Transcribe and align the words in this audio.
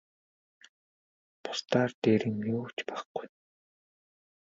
Бусдаар 1.43 1.91
дээр 2.01 2.21
юм 2.31 2.37
юу 2.55 2.65
ч 2.75 2.77
байхгүй. 2.89 3.27